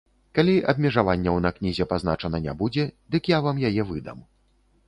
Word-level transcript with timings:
Калі 0.37 0.53
абмежаванняў 0.71 1.37
на 1.47 1.51
кнізе 1.57 1.87
пазначана 1.93 2.37
не 2.47 2.57
будзе, 2.63 2.89
дык 3.17 3.33
я 3.37 3.47
вам 3.49 3.63
яе 3.71 3.83
выдам. 3.93 4.29